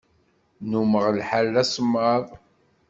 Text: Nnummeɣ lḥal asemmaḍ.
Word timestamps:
Nnummeɣ 0.63 1.05
lḥal 1.17 1.53
asemmaḍ. 1.63 2.25